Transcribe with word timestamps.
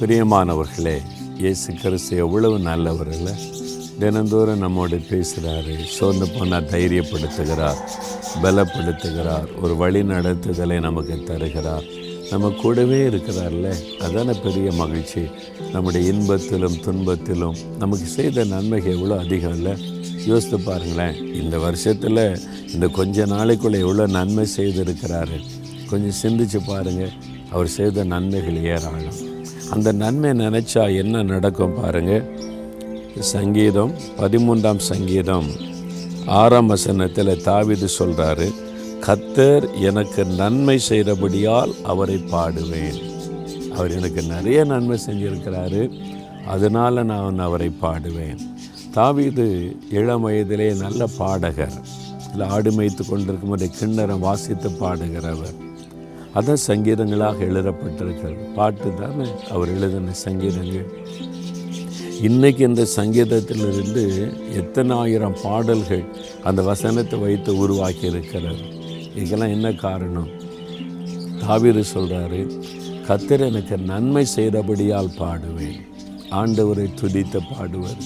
பிரியமானவர்களே 0.00 0.96
இயேசு 1.38 1.74
கிறிஸ்து 1.74 2.16
எவ்வளவு 2.16 2.58
நல்லவர்களை. 2.58 3.32
தினந்தோறும் 3.98 4.58
நம்மோடு 4.58 4.96
பேசுகிறாரு 4.96 5.84
சோர்ந்து 5.84 6.26
போனால் 6.28 6.64
தைரியப்படுத்துகிறார் 6.64 7.80
பலப்படுத்துகிறார் 8.42 9.48
ஒரு 9.62 9.76
வழி 9.76 10.02
நடத்துதலை 10.02 10.80
நமக்கு 10.80 11.22
தருகிறார். 11.24 11.86
நம்ம 12.30 12.50
கூடவே 12.60 13.08
இருக்கிறார்ல 13.08 13.72
அதான 13.98 14.42
பெரிய 14.42 14.72
மகிழ்ச்சி. 14.72 15.22
நம்முடைய 15.72 16.12
இன்பத்திலும் 16.12 16.78
துன்பத்திலும் 16.86 17.56
நமக்கு 17.78 18.06
செய்த 18.06 18.44
நன்மைகள் 18.44 18.94
எவ்வளோ 18.96 19.18
அதிகம் 19.18 19.54
இல்லை. 19.54 19.74
யோசித்து 20.26 20.60
பாருங்களேன் 20.60 21.34
இந்த 21.42 21.58
வருஷத்தில் 21.58 22.40
இந்த 22.74 22.88
கொஞ்ச 22.88 23.26
நாளைக்குள்ளே 23.26 23.80
எவ்வளோ 23.86 24.06
நன்மை 24.06 24.46
செய்திருக்கிறாரு. 24.56 25.40
கொஞ்சம் 25.90 26.18
சிந்திச்சு 26.22 26.60
பாருங்கள் 26.66 27.10
அவர் 27.50 27.66
செய்த 27.66 28.04
நன்மைகள் 28.04 28.62
ஏராளம். 28.62 29.36
அந்த 29.70 29.92
நன்மை 29.92 30.30
நினச்சா 30.30 30.96
என்ன 30.96 31.22
நடக்கும் 31.22 31.74
பாருங்கள் 31.74 32.24
சங்கீதம் 33.20 33.92
பதிமூன்றாம் 34.18 34.76
சங்கீதம் 34.76 35.48
ஆறாம் 36.26 36.66
வசனத்தில் 36.66 37.42
தாவிது 37.44 37.88
சொல்கிறாரு 37.98 38.52
கத்தர் 39.06 39.80
எனக்கு 39.80 40.24
நன்மை 40.24 40.80
செய்கிறபடியால் 40.88 41.82
அவரை 41.82 42.16
பாடுவேன். 42.16 42.98
அவர் 43.74 43.90
எனக்கு 43.90 44.22
நிறைய 44.22 44.64
நன்மை 44.64 44.98
செஞ்சிருக்கிறாரு 45.06 45.90
அதனால் 46.46 47.04
நான் 47.04 47.38
அவரை 47.38 47.70
பாடுவேன். 47.82 48.40
தாவிது 48.94 49.76
இளம் 49.90 50.28
வயதிலே 50.28 50.76
நல்ல 50.76 51.06
பாடகர் 51.18 51.78
இல்லை 52.32 52.46
ஆடு 52.46 52.70
மேய்த்து 52.70 53.08
கொண்டிருக்கும் 53.08 53.50
போது 53.50 53.70
கிண்ணறம் 53.80 54.18
வாசித்து 54.18 54.70
பாடுகிறவர் 54.70 55.67
அதான் 56.34 56.64
சங்கீதங்களாக 56.66 57.38
எழுதப்பட்டிருக்கிறது. 57.50 58.54
பாட்டு 58.54 58.94
தானே 58.94 59.28
அவர் 59.50 59.68
எழுதின 59.68 60.12
சங்கீதங்கள். 60.12 60.88
இன்னைக்கு 62.22 62.64
இந்த 62.64 62.86
சங்கீதத்திலிருந்து 62.96 64.32
எத்தனை 64.52 64.96
ஆயிரம் 64.96 65.36
பாடல்கள் 65.42 66.04
அந்த 66.42 66.62
வசனத்தை 66.62 67.18
வைத்து 67.18 67.56
உருவாக்கி 67.56 68.06
இருக்கிறார் 68.06 68.62
இதுக்கெல்லாம் 69.16 69.54
என்ன 69.56 69.72
காரணம்? 69.72 70.28
தாவீது 71.40 71.84
சொல்கிறாரு 71.94 72.40
கத்தர் 73.08 73.40
எனக்கு 73.40 73.78
நன்மை 73.78 74.26
செய்தபடியால் 74.36 75.14
பாடுவேன். 75.18 75.80
ஆண்டவரை 76.30 76.88
துதித்து 77.00 77.40
பாடுவார். 77.52 78.02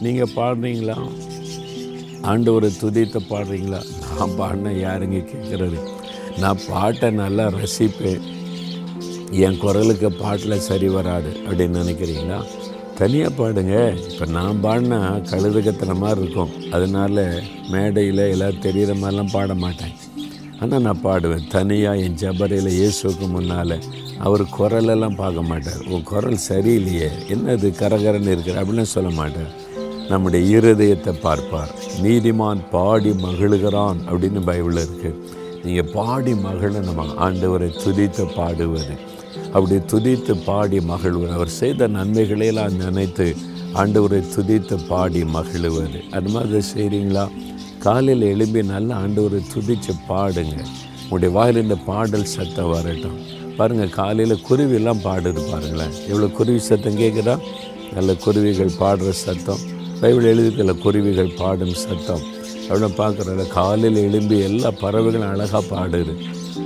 நீங்கள் 0.00 0.34
பாடுறீங்களா? 0.36 0.96
ஆண்டவரை 2.22 2.70
துதித்து 2.82 3.20
பாடுறீங்களா? 3.30 3.80
நான் 4.18 4.36
பாடினா 4.40 4.72
யாருங்க 4.86 5.20
கேட்குறது 5.32 5.78
நான் 6.38 6.58
பாட்டை 6.68 7.10
நல்லா 7.10 7.44
ரசிப்பேன். 7.48 8.24
என் 9.30 9.58
குரலுக்கு 9.58 10.12
பாட்டில் 10.12 10.64
சரி 10.68 10.88
வராது 10.88 11.30
அப்படின்னு 11.46 11.80
நினைக்கிறீங்களா? 11.82 12.38
தனியாக 12.98 13.32
பாடுங்க. 13.38 13.76
இப்போ 14.10 14.26
நான் 14.26 14.60
பாடினா 14.62 14.98
கழுதுகத்துன 15.30 15.96
மாதிரி 15.96 16.20
இருக்கும். 16.20 16.52
அதனால 16.70 17.42
மேடையில் 17.70 18.18
எல்லாம் 18.18 18.58
தெரிகிற 18.58 18.94
மாதிரிலாம் 18.94 19.32
பாட 19.32 19.54
மாட்டேன். 19.54 19.94
ஆனால் 20.60 20.80
நான் 20.80 21.04
பாடுவேன். 21.04 21.48
தனியாக 21.48 21.98
என் 21.98 22.18
ஜபரையில் 22.22 22.70
இயேசுக்கு 22.78 23.28
முன்னால் 23.28 23.76
அவர் 24.18 24.42
குரலெல்லாம் 24.42 25.16
பார்க்க 25.16 25.42
மாட்டார். 25.42 25.82
உன் 25.88 26.02
குரல் 26.02 26.44
சரியில்லையே. 26.48 27.08
என்னது 27.28 27.68
கரகரன்னு 27.80 28.34
இருக்கிற? 28.34 28.62
அப்படின்னு 28.62 28.82
சொல்ல 28.82 29.10
மாட்டார். 29.10 29.52
நம்முடைய 30.08 30.60
இருதயத்தை 30.60 31.14
பார்ப்பார். 31.20 31.74
நீதிமான் 32.02 32.62
பாடி 32.70 33.10
மகிழுகிறான் 33.10 34.00
அப்படின்னு 34.10 34.40
பைபிளில் 34.50 34.84
இருக்குது 34.86 35.42
நீங்கள் 35.64 35.90
பாடி 35.92 36.32
மகளை 36.34 36.80
நம்ம 36.88 37.04
ஆண்டவரை 37.26 37.68
துதித்து 37.82 38.24
பாடுவது. 38.36 38.94
அப்படி 39.54 39.76
துதித்து 39.92 40.32
பாடி 40.46 40.78
மகிழ்வது. 40.90 41.32
அவர் 41.38 41.52
செய்த 41.60 41.88
நன்மைகளையெல்லாம் 41.88 42.76
நினைத்து 42.82 43.26
ஆண்டவரை 43.82 44.20
துதித்து 44.34 44.76
பாடி 44.88 45.22
மகிழுவது. 45.36 46.00
அது 46.16 46.28
மாதிரி 46.28 46.60
செய்கிறீங்களா 46.74 47.24
காலையில் 47.84 48.26
எழும்பி 48.32 48.60
நல்லா 48.72 48.94
ஆண்டவரை 49.04 49.40
துதித்து 49.54 49.94
பாடுங்க. 50.10 50.58
உங்களுடைய 51.02 51.30
வாயில் 51.36 51.62
இந்த 51.62 51.76
பாடல் 51.88 52.32
சத்தம் 52.34 52.70
வரட்டும். 52.74 53.18
பாருங்கள் 53.56 53.96
காலையில் 53.98 54.44
குருவிலாம் 54.48 55.02
பாடுது 55.08 55.42
பாருங்களேன். 55.50 55.96
எவ்வளோ 56.10 56.28
குருவி 56.38 56.60
சத்தம் 56.68 57.00
கேட்குதா 57.02 57.34
நல்ல 57.96 58.14
குருவிகள் 58.24 58.78
பாடுற 58.80 59.10
சத்தம். 59.24 59.60
பைபிள் 60.00 60.30
எழுதிக்கல 60.32 60.72
குருவிகள் 60.78 61.36
பாடும் 61.40 61.76
சத்தம். 61.84 62.24
அப்படின்னு 62.68 62.88
பார்க்குறல 62.98 63.48
காலையில் 63.48 64.02
எழும்பி 64.02 64.38
எல்லா 64.38 64.70
பறவைகளும் 64.70 65.28
அழகாக 65.28 65.76
பாடுது. 65.76 66.14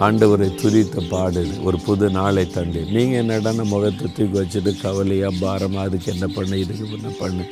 ஆண்டவரை 0.00 0.48
துதித்து 0.60 1.00
பாடுது. 1.10 1.62
ஒரு 1.62 1.80
புது 1.80 2.10
நாளை 2.10 2.50
தந்து. 2.50 2.84
நீங்கள் 2.84 3.20
என்னடான 3.22 3.64
முகத்தை 3.64 4.06
தூக்கி 4.16 4.38
வச்சுட்டு 4.38 4.80
கவலையாக 4.80 5.34
பாரமாக 5.40 5.86
அதுக்கு 5.86 6.12
என்ன 6.12 6.26
பண்ணு 6.26 6.60
இதுக்கு 6.60 6.86
என்ன 6.92 7.10
பண்ணு? 7.18 7.44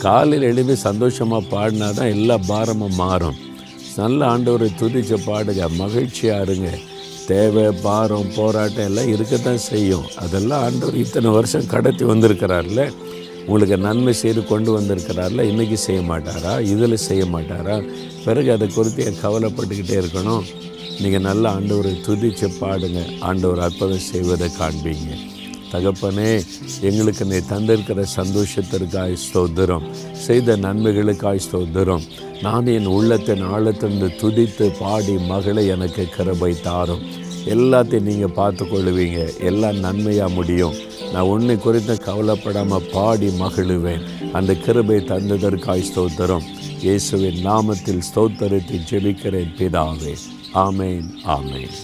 காலையில் 0.00 0.48
எழுப்பி 0.48 0.74
சந்தோஷமாக 0.74 1.48
பாடினா 1.50 1.94
தான் 1.94 2.14
எல்லா 2.16 2.38
பாரமும் 2.46 2.94
மாறும். 2.94 3.36
நல்ல 3.96 4.38
ஆண்டவரை 4.38 4.70
துதிச்சு 4.80 5.18
பாடுங்க. 5.26 5.68
மகிழ்ச்சியாக 5.68 6.42
இருங்க. 6.42 6.70
தேவை 7.26 7.72
பாரம் 7.82 8.30
போராட்டம் 8.36 8.84
எல்லாம் 8.84 9.08
இருக்கத்தான் 9.08 9.58
செய்யும். 9.58 10.06
அதெல்லாம் 10.16 10.62
ஆண்டவர் 10.62 10.96
இத்தனை 10.96 11.30
வருஷம் 11.30 11.66
கடத்தி 11.66 12.04
வந்திருக்கிறார்ல. 12.04 12.92
உங்களுக்கு 13.48 13.76
நன்மை 13.76 14.12
செய்து 14.12 14.46
கொண்டு 14.46 14.80
வந்திருக்கிறார்ல 14.80 15.42
இன்றைக்கி 15.50 15.74
செய்ய 15.74 16.00
மாட்டாரா? 16.00 16.60
இதில் 16.60 16.96
செய்ய 16.96 17.24
மாட்டாரா? 17.24 17.76
பிறகு 18.24 18.52
அதை 18.52 18.68
குறித்து 18.68 19.04
ஏன் 19.04 19.20
கவலைப்பட்டுக்கிட்டே 19.22 19.96
இருக்கணும். 20.00 20.42
நீங்கள் 21.00 21.20
நல்ல 21.20 21.50
ஆண்டவரை 21.50 21.94
துதிச்சு 22.06 22.52
பாடுங்க. 22.60 23.02
ஆண்டவர் 23.20 23.58
அற்புதம் 23.58 24.06
செய்வதை 24.10 24.50
காண்பீங்க. 24.60 25.10
தகப்பனே 25.72 26.46
எங்களுக்கு 26.80 27.24
நீ 27.24 27.36
தந்திருக்கிற 27.36 28.04
சந்தோஷத்திற்காய் 28.16 29.16
ஸ்தோத்திரம். 29.26 29.86
செய்த 30.12 30.56
நன்மைகளுக்காய் 30.56 31.40
ஸ்தோத்திரம். 31.50 32.04
நான் 32.42 32.66
என் 32.66 32.86
உள்ளத்தின் 32.86 33.44
ஆழத்திலிருந்து 33.44 34.10
துதித்து 34.20 34.72
பாடி 34.78 35.12
மகளை 35.12 35.66
எனக்கு 35.66 36.04
கிருபை 36.16 36.60
தாரும். 36.60 37.26
எல்லாத்தையும் 37.54 38.08
நீங்கள் 38.10 38.36
பார்த்து 38.38 38.64
கொள்ளுவீங்க 38.64 39.20
எல்லாம் 39.50 39.78
நன்மையாக 39.84 40.34
முடியும். 40.34 40.78
நான் 41.12 41.30
ஒன்று 41.34 41.58
குறித்து 41.58 41.94
கவலைப்படாமல் 41.98 42.88
பாடி 42.92 43.28
மகிழுவேன். 43.42 44.06
அந்த 44.32 44.54
கிருபை 44.54 44.98
தந்ததற்காய் 45.12 45.88
ஸ்தோத்திரம். 45.90 46.48
இயேசுவின் 46.86 47.40
நாமத்தில் 47.46 48.06
ஸ்தோத்திரத்தை 48.08 48.80
ஜெபிக்கிறேன் 48.90 49.54
பிதாவே. 49.60 50.14
ஆமேன் 50.66 51.08
ஆமேன். 51.36 51.76